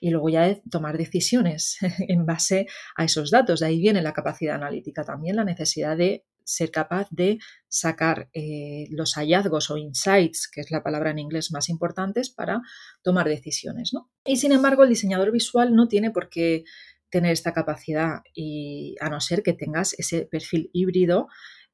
Y 0.00 0.10
luego 0.10 0.28
ya 0.28 0.42
de 0.42 0.62
tomar 0.70 0.96
decisiones 0.98 1.78
en 2.08 2.24
base 2.24 2.66
a 2.96 3.04
esos 3.04 3.30
datos. 3.30 3.60
De 3.60 3.66
ahí 3.66 3.80
viene 3.80 4.02
la 4.02 4.12
capacidad 4.12 4.54
analítica, 4.54 5.04
también 5.04 5.36
la 5.36 5.44
necesidad 5.44 5.96
de 5.96 6.24
ser 6.46 6.70
capaz 6.70 7.08
de 7.10 7.38
sacar 7.68 8.30
eh, 8.32 8.86
los 8.90 9.14
hallazgos 9.14 9.70
o 9.70 9.76
insights, 9.76 10.48
que 10.48 10.60
es 10.60 10.70
la 10.70 10.82
palabra 10.82 11.10
en 11.10 11.18
inglés 11.18 11.50
más 11.52 11.68
importantes, 11.68 12.30
para 12.30 12.62
tomar 13.02 13.28
decisiones. 13.28 13.90
¿no? 13.92 14.10
Y 14.24 14.36
sin 14.36 14.52
embargo, 14.52 14.84
el 14.84 14.88
diseñador 14.88 15.32
visual 15.32 15.74
no 15.74 15.88
tiene 15.88 16.10
por 16.10 16.28
qué 16.28 16.64
tener 17.10 17.32
esta 17.32 17.52
capacidad 17.52 18.20
y 18.34 18.94
a 19.00 19.10
no 19.10 19.20
ser 19.20 19.42
que 19.42 19.52
tengas 19.52 19.98
ese 19.98 20.26
perfil 20.26 20.70
híbrido 20.72 21.28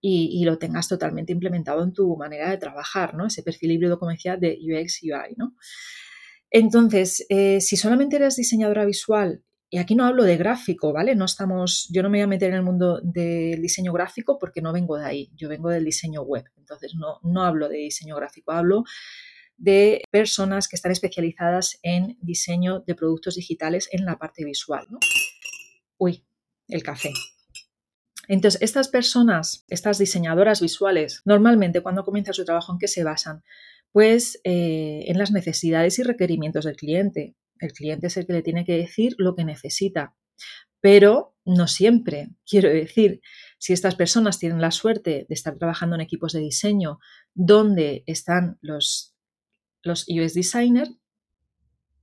y, 0.05 0.45
lo 0.45 0.59
tengas 0.59 0.89
totalmente 0.89 1.33
implementado 1.33 1.85
en 1.85 1.93
tu 1.93 2.17
manera 2.17 2.51
de 2.51 2.59
trabajar, 2.59 3.15
¿no? 3.15 3.27
Ese 3.27 3.45
perfil 3.45 3.71
híbrido, 3.71 4.01
como 4.01 4.11
decía, 4.11 4.37
de 4.37 4.59
UX 4.61 5.01
UI, 5.05 5.37
¿no? 5.37 5.55
Entonces, 6.51 7.25
eh, 7.29 7.61
si 7.61 7.77
solamente 7.77 8.17
eres 8.17 8.35
diseñadora 8.35 8.85
visual 8.85 9.45
y 9.75 9.79
aquí 9.79 9.95
no 9.95 10.05
hablo 10.05 10.25
de 10.25 10.37
gráfico, 10.37 10.93
¿vale? 10.93 11.15
No 11.15 11.25
estamos, 11.25 11.88
yo 11.91 12.02
no 12.02 12.11
me 12.11 12.19
voy 12.19 12.25
a 12.25 12.26
meter 12.26 12.50
en 12.50 12.57
el 12.57 12.62
mundo 12.62 13.00
del 13.02 13.62
diseño 13.62 13.91
gráfico 13.95 14.38
porque 14.38 14.61
no 14.61 14.71
vengo 14.71 14.99
de 14.99 15.07
ahí, 15.07 15.31
yo 15.35 15.49
vengo 15.49 15.71
del 15.71 15.87
diseño 15.87 16.21
web, 16.21 16.45
entonces 16.59 16.95
no, 16.95 17.21
no 17.23 17.43
hablo 17.43 17.71
de 17.71 17.79
diseño 17.79 18.14
gráfico, 18.17 18.52
hablo 18.52 18.85
de 19.57 20.02
personas 20.11 20.69
que 20.69 20.76
están 20.76 20.93
especializadas 20.93 21.79
en 21.83 22.19
diseño 22.21 22.81
de 22.81 22.95
productos 22.95 23.37
digitales 23.37 23.88
en 23.93 24.05
la 24.05 24.19
parte 24.19 24.45
visual. 24.45 24.87
Uy, 25.97 26.23
el 26.69 26.83
café. 26.83 27.14
Entonces, 28.29 28.61
estas 28.61 28.88
personas, 28.88 29.64
estas 29.69 29.97
diseñadoras 29.97 30.61
visuales, 30.61 31.23
normalmente 31.25 31.81
cuando 31.81 32.05
comienza 32.05 32.35
su 32.35 32.45
trabajo, 32.45 32.75
¿en 32.75 32.79
qué 32.79 32.88
se 32.88 33.05
basan? 33.05 33.43
Pues 33.91 34.38
eh, 34.45 35.05
en 35.07 35.17
las 35.17 35.31
necesidades 35.31 35.99
y 35.99 36.02
requerimientos 36.02 36.67
del 36.67 36.76
cliente. 36.76 37.37
El 37.62 37.73
cliente 37.73 38.09
es 38.09 38.16
el 38.16 38.26
que 38.26 38.33
le 38.33 38.42
tiene 38.42 38.64
que 38.64 38.76
decir 38.76 39.14
lo 39.19 39.35
que 39.35 39.45
necesita, 39.45 40.14
pero 40.81 41.37
no 41.45 41.69
siempre. 41.69 42.31
Quiero 42.47 42.69
decir, 42.69 43.21
si 43.59 43.73
estas 43.73 43.95
personas 43.95 44.38
tienen 44.38 44.61
la 44.61 44.71
suerte 44.71 45.26
de 45.28 45.35
estar 45.35 45.57
trabajando 45.57 45.95
en 45.95 46.02
equipos 46.02 46.33
de 46.33 46.40
diseño 46.40 46.99
donde 47.35 48.04
están 48.07 48.59
los, 48.61 49.14
los 49.83 50.07
UX 50.09 50.35
designers, 50.35 50.92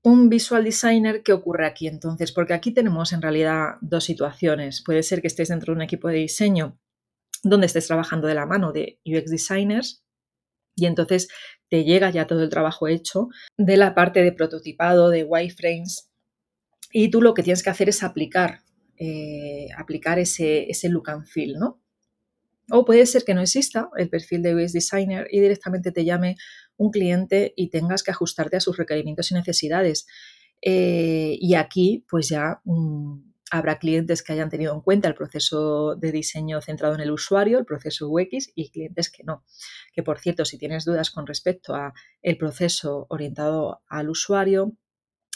un 0.01 0.29
visual 0.29 0.63
designer, 0.63 1.23
¿qué 1.23 1.33
ocurre 1.33 1.67
aquí 1.67 1.87
entonces? 1.87 2.31
Porque 2.31 2.53
aquí 2.53 2.73
tenemos 2.73 3.11
en 3.11 3.21
realidad 3.21 3.75
dos 3.81 4.05
situaciones. 4.05 4.81
Puede 4.81 5.03
ser 5.03 5.21
que 5.21 5.27
estés 5.27 5.49
dentro 5.49 5.73
de 5.73 5.77
un 5.77 5.81
equipo 5.81 6.07
de 6.07 6.15
diseño 6.15 6.79
donde 7.43 7.65
estés 7.65 7.87
trabajando 7.87 8.27
de 8.27 8.35
la 8.35 8.45
mano 8.45 8.71
de 8.71 8.99
UX 9.05 9.29
designers 9.29 10.03
y 10.75 10.85
entonces 10.85 11.27
te 11.69 11.83
llega 11.83 12.09
ya 12.09 12.27
todo 12.27 12.43
el 12.43 12.49
trabajo 12.49 12.87
hecho 12.87 13.29
de 13.57 13.77
la 13.77 13.95
parte 13.95 14.23
de 14.23 14.31
prototipado, 14.31 15.09
de 15.09 15.23
wireframes, 15.23 16.09
y 16.91 17.09
tú 17.09 17.21
lo 17.21 17.33
que 17.33 17.43
tienes 17.43 17.63
que 17.63 17.69
hacer 17.69 17.89
es 17.89 18.03
aplicar, 18.03 18.61
eh, 18.97 19.67
aplicar 19.77 20.19
ese, 20.19 20.69
ese 20.69 20.89
look 20.89 21.09
and 21.09 21.25
feel, 21.25 21.53
¿no? 21.53 21.81
O 22.71 22.85
puede 22.85 23.05
ser 23.05 23.23
que 23.23 23.33
no 23.33 23.41
exista 23.41 23.89
el 23.97 24.09
perfil 24.09 24.43
de 24.43 24.55
UX 24.55 24.73
Designer 24.73 25.27
y 25.31 25.39
directamente 25.39 25.91
te 25.91 26.05
llame 26.05 26.35
un 26.77 26.91
cliente 26.91 27.53
y 27.55 27.69
tengas 27.69 28.03
que 28.03 28.11
ajustarte 28.11 28.57
a 28.57 28.59
sus 28.59 28.77
requerimientos 28.77 29.31
y 29.31 29.33
necesidades. 29.35 30.05
Eh, 30.61 31.37
y 31.39 31.55
aquí, 31.55 32.05
pues 32.09 32.29
ya 32.29 32.61
mm, 32.65 33.28
Habrá 33.51 33.79
clientes 33.79 34.23
que 34.23 34.33
hayan 34.33 34.49
tenido 34.49 34.73
en 34.73 34.81
cuenta 34.81 35.07
el 35.07 35.15
proceso 35.15 35.95
de 35.95 36.11
diseño 36.11 36.61
centrado 36.61 36.95
en 36.95 37.01
el 37.01 37.11
usuario, 37.11 37.59
el 37.59 37.65
proceso 37.65 38.09
UX, 38.09 38.51
y 38.55 38.69
clientes 38.71 39.11
que 39.11 39.23
no. 39.23 39.43
Que 39.93 40.03
por 40.03 40.19
cierto, 40.19 40.45
si 40.45 40.57
tienes 40.57 40.85
dudas 40.85 41.11
con 41.11 41.27
respecto 41.27 41.75
a 41.75 41.93
el 42.21 42.37
proceso 42.37 43.07
orientado 43.09 43.81
al 43.87 44.09
usuario, 44.09 44.73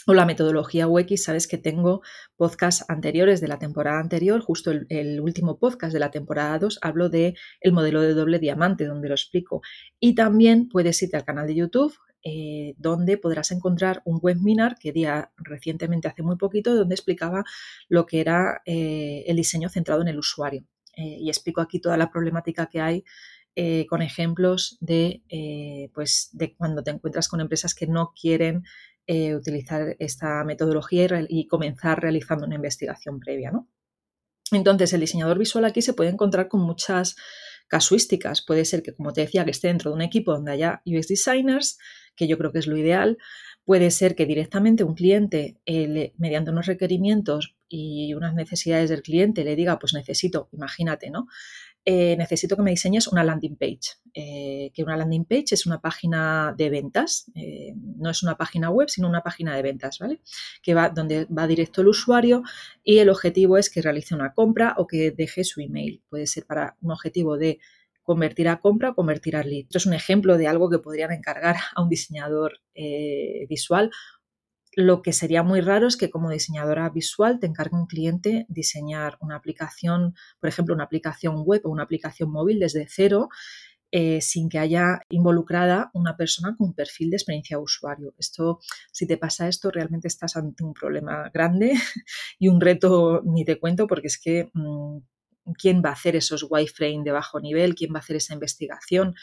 o 0.06 0.14
la 0.14 0.26
metodología 0.26 0.86
UX, 0.86 1.24
sabes 1.24 1.48
que 1.48 1.58
tengo 1.58 2.02
podcasts 2.36 2.84
anteriores 2.88 3.40
de 3.40 3.48
la 3.48 3.58
temporada 3.58 4.00
anterior, 4.00 4.40
justo 4.40 4.70
el, 4.70 5.20
último 5.20 5.58
podcast 5.58 5.92
de 5.92 6.00
la 6.00 6.10
temporada 6.10 6.58
2, 6.58 6.78
hablo 6.82 7.08
de 7.08 7.34
el 7.60 7.72
modelo 7.72 8.02
de 8.02 8.14
doble 8.14 8.38
diamante, 8.38 8.84
donde 8.84 9.08
lo 9.08 9.14
explico. 9.14 9.62
Y 10.00 10.14
también 10.14 10.68
puedes 10.68 11.02
irte 11.02 11.16
al 11.16 11.24
canal 11.24 11.46
de 11.46 11.54
YouTube, 11.54 11.94
eh, 12.24 12.74
donde 12.78 13.18
podrás 13.18 13.52
encontrar 13.52 14.02
un 14.04 14.18
webinar 14.20 14.76
que 14.78 14.92
di 14.92 15.04
recientemente, 15.36 16.08
hace 16.08 16.22
muy 16.22 16.36
poquito, 16.36 16.74
donde 16.74 16.94
explicaba 16.94 17.44
lo 17.88 18.06
que 18.06 18.20
era 18.20 18.62
eh, 18.64 19.24
el 19.26 19.36
diseño 19.36 19.68
centrado 19.68 20.02
en 20.02 20.08
el 20.08 20.18
usuario. 20.18 20.64
Eh, 20.96 21.18
y 21.20 21.28
explico 21.28 21.60
aquí 21.60 21.80
toda 21.80 21.96
la 21.96 22.10
problemática 22.10 22.66
que 22.66 22.80
hay 22.80 23.04
con 23.88 24.02
ejemplos 24.02 24.78
de, 24.80 25.22
pues, 25.94 26.30
de 26.32 26.56
cuando 26.56 26.82
te 26.82 26.90
encuentras 26.90 27.28
con 27.28 27.40
empresas 27.40 27.72
que 27.72 27.86
no 27.86 28.12
quieren 28.20 28.64
eh, 29.06 29.34
utilizar 29.34 29.96
esta 29.98 30.42
metodología 30.44 31.06
y, 31.28 31.46
comenzar 31.46 32.00
realizando 32.00 32.46
una 32.46 32.54
investigación 32.54 33.20
previa. 33.20 33.50
¿no? 33.50 33.68
Entonces, 34.50 34.94
el 34.94 35.00
diseñador 35.00 35.38
visual 35.38 35.66
aquí 35.66 35.82
se 35.82 35.92
puede 35.92 36.08
encontrar 36.08 36.48
con 36.48 36.62
muchas 36.62 37.14
casuísticas. 37.68 38.42
Puede 38.42 38.64
ser 38.64 38.82
que, 38.82 38.94
como 38.94 39.12
te 39.12 39.20
decía, 39.20 39.44
que 39.44 39.50
esté 39.50 39.68
dentro 39.68 39.90
de 39.90 39.96
un 39.96 40.02
equipo 40.02 40.32
donde 40.32 40.52
haya 40.52 40.80
UX 40.86 41.08
designers, 41.08 41.76
que 42.16 42.26
yo 42.26 42.38
creo 42.38 42.52
que 42.52 42.58
es 42.58 42.66
lo 42.66 42.76
ideal. 42.76 43.18
Puede 43.64 43.90
ser 43.90 44.14
que 44.14 44.26
directamente 44.26 44.84
un 44.84 44.94
cliente, 44.94 45.58
eh, 45.64 46.12
mediante 46.18 46.50
unos 46.50 46.66
requerimientos 46.66 47.56
y 47.68 48.12
unas 48.14 48.34
necesidades 48.34 48.90
del 48.90 49.02
cliente, 49.02 49.42
le 49.42 49.56
diga, 49.56 49.78
pues 49.78 49.94
necesito, 49.94 50.48
imagínate, 50.52 51.10
¿no? 51.10 51.26
Eh, 51.86 52.16
necesito 52.16 52.56
que 52.56 52.62
me 52.62 52.70
diseñes 52.70 53.08
una 53.08 53.24
landing 53.24 53.56
page. 53.56 53.98
Eh, 54.14 54.70
que 54.74 54.82
una 54.82 54.96
landing 54.96 55.24
page 55.24 55.52
es 55.52 55.66
una 55.66 55.80
página 55.80 56.54
de 56.56 56.70
ventas, 56.70 57.30
no 57.74 58.10
es 58.10 58.22
una 58.22 58.36
página 58.36 58.70
web, 58.70 58.88
sino 58.88 59.08
una 59.08 59.22
página 59.22 59.56
de 59.56 59.62
ventas, 59.62 59.98
¿vale? 59.98 60.20
Que 60.62 60.74
va 60.74 60.88
donde 60.88 61.26
va 61.26 61.46
directo 61.46 61.80
el 61.80 61.88
usuario 61.88 62.42
y 62.82 62.98
el 62.98 63.08
objetivo 63.08 63.58
es 63.58 63.70
que 63.70 63.82
realice 63.82 64.14
una 64.14 64.32
compra 64.32 64.74
o 64.78 64.86
que 64.86 65.10
deje 65.10 65.44
su 65.44 65.60
email. 65.60 66.02
Puede 66.08 66.26
ser 66.26 66.46
para 66.46 66.76
un 66.80 66.92
objetivo 66.92 67.36
de 67.36 67.58
convertir 68.04 68.48
a 68.48 68.60
compra 68.60 68.90
o 68.90 68.94
convertir 68.94 69.34
a 69.36 69.42
lead. 69.42 69.64
Esto 69.64 69.78
es 69.78 69.86
un 69.86 69.94
ejemplo 69.94 70.38
de 70.38 70.46
algo 70.46 70.70
que 70.70 70.78
podrían 70.78 71.10
encargar 71.10 71.56
a 71.74 71.82
un 71.82 71.88
diseñador 71.88 72.60
visual 73.48 73.90
lo 74.76 75.02
que 75.02 75.12
sería 75.12 75.42
muy 75.42 75.60
raro 75.60 75.86
es 75.86 75.96
que 75.96 76.10
como 76.10 76.30
diseñadora 76.30 76.88
visual 76.90 77.38
te 77.38 77.46
encargue 77.46 77.76
un 77.76 77.86
cliente 77.86 78.46
diseñar 78.48 79.16
una 79.20 79.36
aplicación, 79.36 80.14
por 80.40 80.48
ejemplo, 80.48 80.74
una 80.74 80.84
aplicación 80.84 81.42
web 81.44 81.60
o 81.64 81.70
una 81.70 81.84
aplicación 81.84 82.30
móvil 82.30 82.58
desde 82.58 82.86
cero 82.88 83.28
eh, 83.92 84.20
sin 84.20 84.48
que 84.48 84.58
haya 84.58 85.00
involucrada 85.08 85.90
una 85.94 86.16
persona 86.16 86.56
con 86.58 86.74
perfil 86.74 87.10
de 87.10 87.16
experiencia 87.16 87.56
de 87.56 87.62
usuario. 87.62 88.14
Esto, 88.18 88.58
si 88.90 89.06
te 89.06 89.16
pasa 89.16 89.46
esto, 89.46 89.70
realmente 89.70 90.08
estás 90.08 90.36
ante 90.36 90.64
un 90.64 90.74
problema 90.74 91.30
grande 91.32 91.74
y 92.40 92.48
un 92.48 92.60
reto 92.60 93.22
ni 93.24 93.44
te 93.44 93.60
cuento 93.60 93.86
porque 93.86 94.08
es 94.08 94.18
que 94.18 94.50
mm, 94.52 94.98
quién 95.58 95.82
va 95.84 95.90
a 95.90 95.92
hacer 95.92 96.16
esos 96.16 96.46
wireframe 96.48 97.02
de 97.04 97.12
bajo 97.12 97.40
nivel, 97.40 97.74
quién 97.74 97.92
va 97.92 97.98
a 97.98 98.00
hacer 98.00 98.16
esa 98.16 98.34
investigación, 98.34 99.14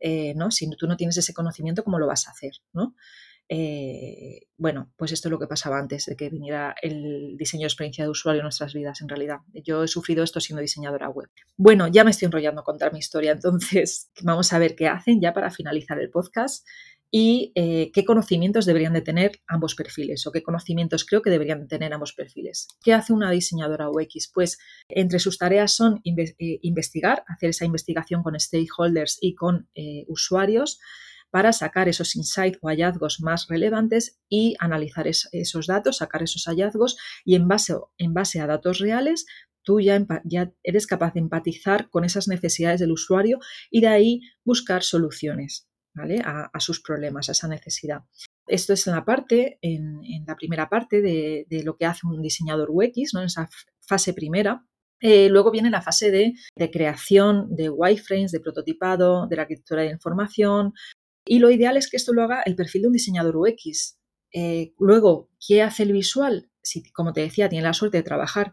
eh, 0.00 0.34
¿no? 0.34 0.50
Si 0.50 0.68
tú 0.70 0.86
no 0.86 0.96
tienes 0.96 1.16
ese 1.16 1.34
conocimiento, 1.34 1.84
¿cómo 1.84 1.98
lo 1.98 2.06
vas 2.06 2.26
a 2.26 2.32
hacer? 2.32 2.52
¿no? 2.72 2.94
Eh, 3.52 4.46
bueno, 4.56 4.92
pues 4.96 5.10
esto 5.10 5.26
es 5.26 5.30
lo 5.30 5.40
que 5.40 5.48
pasaba 5.48 5.76
antes 5.76 6.06
de 6.06 6.14
que 6.14 6.30
viniera 6.30 6.72
el 6.80 7.36
diseño 7.36 7.62
de 7.62 7.66
experiencia 7.66 8.04
de 8.04 8.10
usuario 8.10 8.40
en 8.40 8.44
nuestras 8.44 8.72
vidas, 8.72 9.00
en 9.00 9.08
realidad. 9.08 9.38
Yo 9.52 9.82
he 9.82 9.88
sufrido 9.88 10.22
esto 10.22 10.40
siendo 10.40 10.62
diseñadora 10.62 11.08
web. 11.08 11.28
Bueno, 11.56 11.88
ya 11.88 12.04
me 12.04 12.12
estoy 12.12 12.26
enrollando 12.26 12.60
a 12.60 12.64
contar 12.64 12.92
mi 12.92 13.00
historia, 13.00 13.32
entonces 13.32 14.12
vamos 14.22 14.52
a 14.52 14.58
ver 14.60 14.76
qué 14.76 14.86
hacen 14.86 15.20
ya 15.20 15.32
para 15.32 15.50
finalizar 15.50 15.98
el 15.98 16.10
podcast 16.10 16.64
y 17.10 17.52
eh, 17.54 17.90
qué 17.92 18.04
conocimientos 18.04 18.66
deberían 18.66 18.92
de 18.92 19.02
tener 19.02 19.40
ambos 19.48 19.74
perfiles 19.74 20.26
o 20.26 20.32
qué 20.32 20.42
conocimientos 20.42 21.04
creo 21.04 21.22
que 21.22 21.30
deberían 21.30 21.60
de 21.60 21.66
tener 21.66 21.92
ambos 21.92 22.12
perfiles. 22.12 22.68
¿Qué 22.82 22.94
hace 22.94 23.12
una 23.12 23.30
diseñadora 23.30 23.90
UX? 23.90 24.30
Pues 24.32 24.58
entre 24.88 25.18
sus 25.18 25.38
tareas 25.38 25.72
son 25.72 26.00
eh, 26.04 26.58
investigar, 26.62 27.24
hacer 27.26 27.50
esa 27.50 27.64
investigación 27.64 28.22
con 28.22 28.38
stakeholders 28.38 29.18
y 29.20 29.34
con 29.34 29.68
usuarios, 30.06 30.78
para 31.30 31.52
sacar 31.52 31.88
esos 31.88 32.16
insights 32.16 32.58
o 32.60 32.68
hallazgos 32.68 33.20
más 33.20 33.46
relevantes 33.48 34.20
y 34.28 34.56
analizar 34.58 35.06
esos 35.06 35.66
datos, 35.66 35.98
sacar 35.98 36.22
esos 36.22 36.44
hallazgos 36.46 36.96
y 37.24 37.36
en 37.36 37.48
base, 37.48 37.74
en 37.98 38.14
base 38.14 38.40
a 38.40 38.46
datos 38.46 38.78
reales 38.78 39.26
tú 39.62 39.80
ya, 39.80 40.04
ya, 40.24 40.52
eres 40.62 40.86
capaz 40.86 41.14
de 41.14 41.20
empatizar 41.20 41.90
con 41.90 42.04
esas 42.04 42.28
necesidades 42.28 42.80
del 42.80 42.92
usuario 42.92 43.38
y 43.70 43.80
de 43.80 43.88
ahí 43.88 44.20
buscar 44.44 44.82
soluciones 44.82 45.69
a, 45.94 46.60
sus 46.60 46.80
problemas, 46.80 47.28
a 47.28 47.32
esa 47.32 47.48
necesidad. 47.48 48.00
Esto 48.46 48.72
es 48.72 48.86
en 48.86 48.94
la 48.94 49.04
parte, 49.04 49.58
en, 49.62 50.00
la 50.26 50.36
primera 50.36 50.68
parte 50.68 51.00
de, 51.00 51.62
lo 51.64 51.76
que 51.76 51.86
hace 51.86 52.06
un 52.06 52.22
diseñador 52.22 52.68
UX, 52.70 53.14
¿no? 53.14 53.20
en 53.20 53.26
esa 53.26 53.48
fase 53.80 54.12
primera. 54.12 54.64
Eh, 55.00 55.28
luego 55.30 55.50
viene 55.50 55.70
la 55.70 55.80
fase 55.80 56.10
de, 56.10 56.34
creación 56.70 57.54
de 57.54 57.70
wireframes, 57.70 58.32
de 58.32 58.40
prototipado, 58.40 59.26
de 59.26 59.36
la 59.36 59.42
arquitectura 59.42 59.82
de 59.82 59.90
información, 59.90 60.72
y 61.24 61.38
lo 61.38 61.50
ideal 61.50 61.76
es 61.76 61.88
que 61.88 61.96
esto 61.96 62.12
lo 62.12 62.22
haga 62.22 62.42
el 62.42 62.56
perfil 62.56 62.82
de 62.82 62.88
un 62.88 62.94
diseñador 62.94 63.36
UX. 63.36 63.98
Eh, 64.32 64.72
luego, 64.78 65.30
¿qué 65.46 65.62
hace 65.62 65.82
el 65.84 65.92
visual? 65.92 66.50
Si, 66.62 66.82
como 66.92 67.12
te 67.12 67.20
decía, 67.20 67.48
tiene 67.48 67.64
la 67.64 67.72
suerte 67.72 67.98
de 67.98 68.02
trabajar 68.02 68.52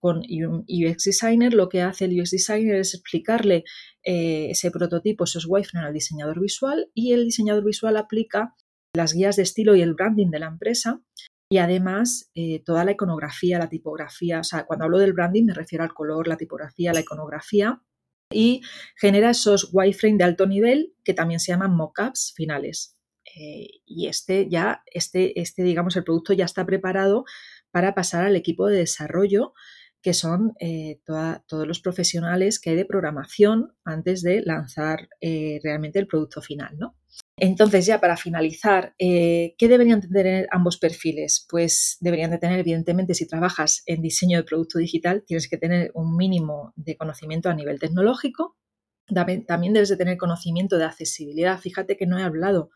con 0.00 0.18
UX 0.18 1.04
designer, 1.04 1.54
lo 1.54 1.68
que 1.68 1.82
hace 1.82 2.04
el 2.04 2.20
UX 2.20 2.30
designer 2.30 2.76
es 2.76 2.94
explicarle 2.94 3.64
eh, 4.04 4.50
ese 4.50 4.70
prototipo, 4.70 5.24
esos 5.24 5.46
wireframes 5.46 5.88
al 5.88 5.94
diseñador 5.94 6.40
visual 6.40 6.90
y 6.94 7.12
el 7.12 7.24
diseñador 7.24 7.64
visual 7.64 7.96
aplica 7.96 8.54
las 8.94 9.12
guías 9.12 9.36
de 9.36 9.42
estilo 9.42 9.74
y 9.74 9.82
el 9.82 9.94
branding 9.94 10.30
de 10.30 10.38
la 10.38 10.46
empresa 10.46 11.02
y 11.50 11.58
además 11.58 12.30
eh, 12.34 12.62
toda 12.64 12.84
la 12.84 12.92
iconografía, 12.92 13.58
la 13.58 13.68
tipografía. 13.68 14.40
O 14.40 14.44
sea, 14.44 14.64
cuando 14.66 14.84
hablo 14.84 14.98
del 14.98 15.14
branding 15.14 15.46
me 15.46 15.54
refiero 15.54 15.84
al 15.84 15.94
color, 15.94 16.28
la 16.28 16.36
tipografía, 16.36 16.92
la 16.92 17.00
iconografía 17.00 17.82
y 18.30 18.60
genera 18.96 19.30
esos 19.30 19.70
wireframe 19.72 20.18
de 20.18 20.24
alto 20.24 20.46
nivel 20.46 20.94
que 21.04 21.14
también 21.14 21.40
se 21.40 21.52
llaman 21.52 21.74
mockups 21.74 22.34
finales. 22.36 22.96
Eh, 23.36 23.80
y 23.84 24.08
este 24.08 24.48
ya, 24.48 24.82
este, 24.86 25.40
este, 25.40 25.62
digamos, 25.62 25.96
el 25.96 26.04
producto 26.04 26.32
ya 26.32 26.44
está 26.44 26.64
preparado 26.66 27.24
para 27.70 27.94
pasar 27.94 28.24
al 28.24 28.36
equipo 28.36 28.66
de 28.66 28.78
desarrollo, 28.78 29.52
que 30.02 30.14
son 30.14 30.52
eh, 30.60 31.00
todos 31.04 31.66
los 31.66 31.80
profesionales 31.80 32.60
que 32.60 32.70
hay 32.70 32.76
de 32.76 32.84
programación 32.84 33.74
antes 33.84 34.22
de 34.22 34.42
lanzar 34.42 35.08
eh, 35.20 35.58
realmente 35.62 35.98
el 35.98 36.06
producto 36.06 36.40
final, 36.40 36.76
¿no? 36.78 36.96
Entonces, 37.36 37.86
ya 37.86 38.00
para 38.00 38.16
finalizar, 38.16 38.94
eh, 38.98 39.54
¿qué 39.58 39.68
deberían 39.68 40.00
tener 40.00 40.48
ambos 40.50 40.78
perfiles? 40.78 41.46
Pues 41.48 41.96
deberían 42.00 42.30
de 42.30 42.38
tener, 42.38 42.60
evidentemente, 42.60 43.14
si 43.14 43.26
trabajas 43.26 43.82
en 43.86 44.02
diseño 44.02 44.38
de 44.38 44.44
producto 44.44 44.78
digital, 44.78 45.24
tienes 45.26 45.48
que 45.48 45.56
tener 45.56 45.90
un 45.94 46.16
mínimo 46.16 46.72
de 46.76 46.96
conocimiento 46.96 47.48
a 47.48 47.54
nivel 47.54 47.78
tecnológico. 47.78 48.56
También 49.46 49.72
debes 49.72 49.88
de 49.88 49.96
tener 49.96 50.18
conocimiento 50.18 50.78
de 50.78 50.84
accesibilidad. 50.84 51.58
Fíjate 51.58 51.96
que 51.96 52.06
no 52.06 52.18
he 52.18 52.22
hablado 52.22 52.70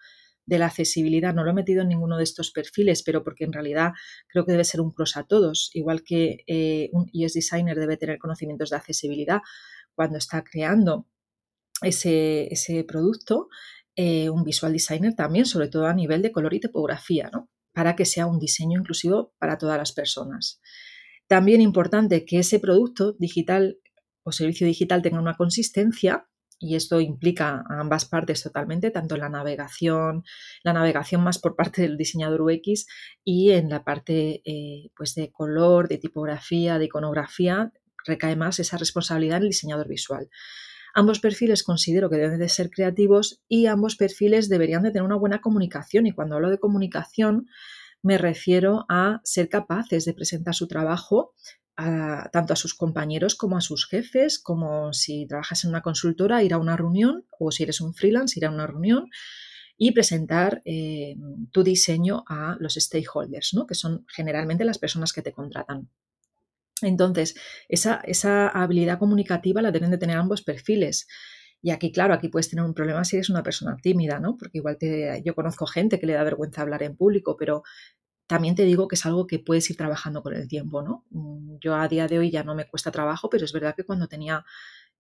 de 0.45 0.59
la 0.59 0.67
accesibilidad, 0.67 1.35
no 1.35 1.45
lo 1.45 1.51
he 1.51 1.55
metido 1.55 1.83
en 1.83 1.89
ninguno 1.89 2.17
de 2.17 2.25
estos 2.25 2.51
perfiles, 2.51 3.03
pero 3.03 3.23
porque 3.23 3.45
en 3.45 3.53
realidad 3.53 3.93
creo 4.29 4.45
que 4.45 4.53
debe 4.53 4.65
ser 4.65 4.81
un 4.81 4.93
plus 4.93 5.17
a 5.17 5.25
todos, 5.25 5.71
igual 5.75 6.03
que 6.03 6.39
eh, 6.47 6.91
un 6.93 7.11
UX 7.13 7.35
designer 7.35 7.79
debe 7.79 7.97
tener 7.97 8.19
conocimientos 8.19 8.71
de 8.71 8.77
accesibilidad 8.77 9.41
cuando 9.95 10.19
está 10.19 10.43
creando 10.43 11.07
ese, 11.83 12.53
ese 12.53 12.85
producto, 12.85 13.49
eh, 13.95 14.31
un 14.31 14.43
visual 14.43 14.73
designer 14.73 15.15
también, 15.15 15.47
sobre 15.47 15.69
todo 15.69 15.87
a 15.87 15.95
nivel 15.95 16.23
de 16.23 16.33
color 16.33 16.55
y 16.55 16.61
tipografía, 16.61 17.31
¿no? 17.33 17.51
para 17.73 17.97
que 17.97 18.05
sea 18.05 18.27
un 18.27 18.39
diseño 18.39 18.79
inclusivo 18.81 19.35
para 19.39 19.59
todas 19.59 19.79
las 19.79 19.93
personas. 19.93 20.61
También 21.27 21.61
importante 21.61 22.25
que 22.25 22.39
ese 22.39 22.59
producto 22.59 23.13
digital 23.19 23.79
o 24.23 24.33
servicio 24.33 24.67
digital 24.67 25.03
tenga 25.03 25.19
una 25.19 25.37
consistencia 25.37 26.29
y 26.63 26.77
esto 26.77 27.01
implica 27.01 27.65
a 27.69 27.81
ambas 27.81 28.05
partes 28.05 28.43
totalmente, 28.43 28.93
tanto 28.93 29.17
la 29.17 29.29
navegación, 29.29 30.23
la 30.63 30.73
navegación 30.73 31.23
más 31.23 31.39
por 31.39 31.57
parte 31.57 31.83
del 31.83 31.99
diseñador 31.99 32.43
UX 32.43 32.87
y 33.25 33.51
en 33.51 33.69
la 33.69 33.83
parte 33.83 34.43
eh, 34.45 34.91
pues 34.97 35.17
de 35.17 35.33
color, 35.33 35.89
de 35.89 35.99
tipografía, 35.99 36.79
de 36.79 36.85
iconografía, 36.85 37.73
recae 38.07 38.37
más 38.37 38.61
esa 38.61 38.77
responsabilidad 38.77 39.39
en 39.39 39.43
el 39.43 39.49
diseñador 39.49 39.89
visual. 39.89 40.31
Ambos 40.95 41.19
perfiles 41.19 41.65
considero 41.65 42.09
que 42.09 42.17
deben 42.17 42.39
de 42.39 42.49
ser 42.49 42.71
creativos 42.71 43.43
y 43.49 43.67
ambos 43.67 43.97
perfiles 43.97 44.49
deberían 44.49 44.83
de 44.83 44.91
tener 44.91 45.03
una 45.03 45.17
buena 45.17 45.41
comunicación. 45.41 46.07
Y 46.07 46.13
cuando 46.13 46.37
hablo 46.37 46.51
de 46.51 46.59
comunicación 46.59 47.47
me 48.03 48.19
refiero 48.19 48.85
a 48.89 49.21
ser 49.25 49.49
capaces 49.49 50.05
de 50.05 50.13
presentar 50.13 50.55
su 50.55 50.67
trabajo 50.67 51.35
tanto 51.77 52.53
a 52.53 52.57
sus 52.57 52.75
compañeros 52.75 53.35
como 53.35 53.57
a 53.57 53.61
sus 53.61 53.87
jefes, 53.87 54.39
como 54.39 54.93
si 54.93 55.27
trabajas 55.27 55.65
en 55.65 55.71
una 55.71 55.83
consultora, 55.83 56.43
ir 56.43 56.55
a 56.55 56.59
una 56.59 56.77
reunión 56.77 57.25
o 57.39 57.51
si 57.51 57.63
eres 57.63 57.81
un 57.81 57.95
freelance, 57.95 58.39
ir 58.39 58.47
a 58.47 58.51
una 58.51 58.67
reunión 58.67 59.09
y 59.77 59.93
presentar 59.93 60.63
eh, 60.65 61.17
tu 61.51 61.63
diseño 61.63 62.25
a 62.29 62.57
los 62.61 62.75
stakeholders, 62.75 63.55
¿no? 63.55 63.67
que 63.67 63.75
son 63.75 64.05
generalmente 64.09 64.65
las 64.65 64.79
personas 64.79 65.13
que 65.13 65.23
te 65.23 65.33
contratan. 65.33 65.89
Entonces, 66.83 67.35
esa, 67.69 68.01
esa 68.05 68.49
habilidad 68.49 68.99
comunicativa 68.99 69.63
la 69.63 69.73
deben 69.73 69.91
de 69.91 69.99
tener 69.99 70.17
ambos 70.17 70.43
perfiles. 70.43 71.07
Y 71.63 71.71
aquí, 71.71 71.93
claro, 71.93 72.13
aquí 72.13 72.29
puedes 72.29 72.51
tener 72.51 72.65
un 72.65 72.75
problema 72.75 73.05
si 73.05 73.17
eres 73.17 73.31
una 73.31 73.45
persona 73.45 73.77
tímida, 73.81 74.19
¿no? 74.19 74.37
Porque 74.37 74.59
igual 74.59 74.79
te, 74.79 75.23
yo 75.25 75.35
conozco 75.35 75.65
gente 75.67 76.01
que 76.01 76.07
le 76.07 76.15
da 76.15 76.25
vergüenza 76.25 76.63
hablar 76.63 76.83
en 76.83 76.97
público, 76.97 77.37
pero 77.37 77.63
también 78.33 78.55
te 78.55 78.65
digo 78.65 78.89
que 78.89 78.95
es 78.95 79.05
algo 79.05 79.27
que 79.27 79.39
puedes 79.41 79.69
ir 79.69 79.77
trabajando 79.77 80.23
con 80.23 80.33
el 80.33 80.49
tiempo, 80.49 80.81
¿no? 80.81 81.05
Mm, 81.11 81.59
yo 81.61 81.75
a 81.75 81.87
día 81.87 82.09
de 82.09 82.19
hoy 82.19 82.31
ya 82.31 82.43
no 82.43 82.55
me 82.55 82.67
cuesta 82.67 82.91
trabajo, 82.91 83.29
pero 83.29 83.45
es 83.45 83.53
verdad 83.53 83.75
que 83.77 83.85
cuando 83.85 84.09
tenía 84.09 84.43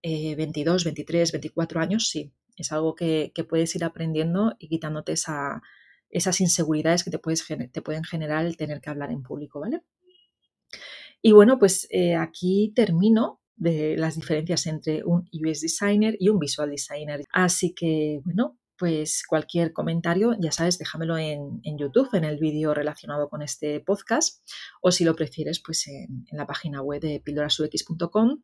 22, 0.02 0.84
23, 0.84 1.32
24 1.32 1.80
años, 1.80 2.10
sí, 2.10 2.30
es 2.56 2.72
algo 2.72 2.94
que, 2.94 3.32
puedes 3.48 3.74
ir 3.74 3.84
aprendiendo 3.84 4.54
y 4.58 4.68
quitándote 4.68 5.12
esas 5.12 6.40
inseguridades 6.42 7.04
que 7.04 7.10
te 7.10 7.18
pueden 7.82 8.04
generar 8.04 8.44
el 8.44 8.58
tener 8.58 8.82
que 8.82 8.90
hablar 8.90 9.10
en 9.10 9.22
público, 9.22 9.60
¿vale? 9.60 9.80
Y 11.22 11.32
bueno, 11.32 11.58
pues 11.58 11.88
eh, 11.90 12.16
aquí 12.16 12.74
termino 12.76 13.40
de 13.56 13.96
las 13.96 14.16
diferencias 14.16 14.66
entre 14.66 15.04
un 15.04 15.26
UX 15.32 15.62
designer 15.62 16.16
y 16.20 16.28
un 16.28 16.38
visual 16.38 16.68
designer. 16.68 17.22
Así 17.32 17.72
que, 17.72 18.20
bueno, 18.26 18.58
pues 18.82 19.22
cualquier 19.24 19.72
comentario, 19.72 20.34
ya 20.40 20.50
sabes, 20.50 20.76
déjamelo 20.76 21.16
en, 21.16 21.60
YouTube, 21.78 22.08
en 22.14 22.24
el 22.24 22.36
vídeo 22.36 22.74
relacionado 22.74 23.28
con 23.28 23.40
este 23.40 23.78
podcast, 23.78 24.44
o 24.80 24.90
si 24.90 25.04
lo 25.04 25.14
prefieres, 25.14 25.62
pues 25.64 25.86
en, 25.86 26.24
la 26.32 26.48
página 26.48 26.82
web 26.82 27.00
de 27.00 27.20
pildorasux.com. 27.24 28.42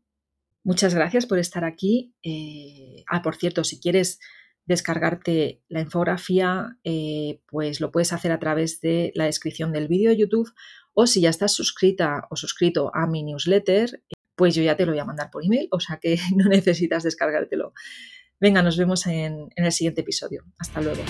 Muchas 0.62 0.94
gracias 0.94 1.26
por 1.26 1.40
estar 1.40 1.64
aquí. 1.64 2.14
Eh, 2.22 3.02
ah, 3.10 3.20
por 3.20 3.34
cierto, 3.34 3.64
si 3.64 3.80
quieres 3.80 4.20
descargarte 4.64 5.60
la 5.66 5.80
infografía, 5.80 6.78
eh, 6.84 7.40
pues 7.48 7.80
lo 7.80 7.90
puedes 7.90 8.12
hacer 8.12 8.30
a 8.30 8.38
través 8.38 8.80
de 8.80 9.10
la 9.16 9.24
descripción 9.24 9.72
del 9.72 9.88
vídeo 9.88 10.10
de 10.10 10.18
YouTube 10.18 10.52
o 10.94 11.08
si 11.08 11.20
ya 11.20 11.30
estás 11.30 11.52
suscrita 11.52 12.28
o 12.30 12.36
suscrito 12.36 12.92
a 12.94 13.08
mi 13.08 13.24
newsletter, 13.24 14.04
pues 14.36 14.54
yo 14.54 14.62
ya 14.62 14.76
te 14.76 14.86
lo 14.86 14.92
voy 14.92 15.00
a 15.00 15.04
mandar 15.04 15.32
por 15.32 15.44
email, 15.44 15.66
o 15.72 15.80
sea 15.80 15.98
que 16.00 16.16
no 16.36 16.48
necesitas 16.48 17.02
descargártelo. 17.02 17.72
Venga, 18.40 18.62
nos 18.62 18.76
vemos 18.76 19.04
en, 19.06 19.48
el 19.56 19.72
siguiente 19.72 20.02
episodio. 20.02 20.44
Hasta 20.58 20.80
luego. 20.80 21.02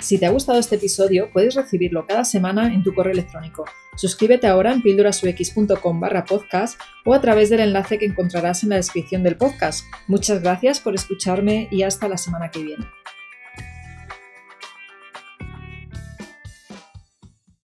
Si 0.00 0.18
te 0.18 0.24
ha 0.24 0.30
gustado 0.30 0.58
este 0.58 0.76
episodio, 0.76 1.30
puedes 1.30 1.54
recibirlo 1.54 2.06
cada 2.06 2.24
semana 2.24 2.72
en 2.72 2.82
tu 2.82 2.94
correo 2.94 3.12
electrónico. 3.12 3.64
Suscríbete 3.96 4.46
ahora 4.46 4.72
en 4.72 4.80
pildorasux.com 4.80 6.00
barra 6.00 6.24
podcast 6.24 6.80
o 7.04 7.12
a 7.12 7.20
través 7.20 7.50
del 7.50 7.60
enlace 7.60 7.98
que 7.98 8.06
encontrarás 8.06 8.62
en 8.62 8.70
la 8.70 8.76
descripción 8.76 9.22
del 9.22 9.36
podcast. 9.36 9.84
Muchas 10.08 10.42
gracias 10.42 10.80
por 10.80 10.94
escucharme 10.94 11.68
y 11.70 11.82
hasta 11.82 12.08
la 12.08 12.16
semana 12.16 12.50
que 12.50 12.62
viene. 12.62 12.99